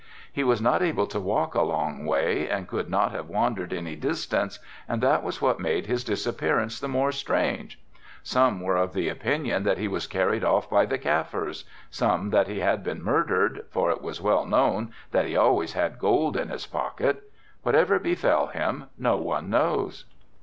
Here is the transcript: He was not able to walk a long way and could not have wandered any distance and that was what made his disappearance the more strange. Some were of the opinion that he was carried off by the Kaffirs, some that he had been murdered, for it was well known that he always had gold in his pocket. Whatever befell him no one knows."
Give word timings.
He 0.33 0.43
was 0.43 0.59
not 0.63 0.81
able 0.81 1.05
to 1.05 1.19
walk 1.19 1.53
a 1.53 1.61
long 1.61 2.05
way 2.07 2.49
and 2.49 2.67
could 2.67 2.89
not 2.89 3.11
have 3.11 3.29
wandered 3.29 3.71
any 3.71 3.95
distance 3.95 4.57
and 4.87 4.99
that 5.03 5.21
was 5.21 5.43
what 5.43 5.59
made 5.59 5.85
his 5.85 6.03
disappearance 6.03 6.79
the 6.79 6.87
more 6.87 7.11
strange. 7.11 7.79
Some 8.23 8.61
were 8.61 8.77
of 8.77 8.93
the 8.93 9.09
opinion 9.09 9.61
that 9.61 9.77
he 9.77 9.87
was 9.87 10.07
carried 10.07 10.43
off 10.43 10.67
by 10.71 10.87
the 10.87 10.97
Kaffirs, 10.97 11.65
some 11.91 12.31
that 12.31 12.47
he 12.47 12.61
had 12.61 12.83
been 12.83 13.03
murdered, 13.03 13.65
for 13.69 13.91
it 13.91 14.01
was 14.01 14.19
well 14.19 14.47
known 14.47 14.91
that 15.11 15.25
he 15.27 15.37
always 15.37 15.73
had 15.73 15.99
gold 15.99 16.35
in 16.35 16.49
his 16.49 16.65
pocket. 16.65 17.31
Whatever 17.61 17.99
befell 17.99 18.47
him 18.47 18.85
no 18.97 19.17
one 19.17 19.51
knows." 19.51 20.05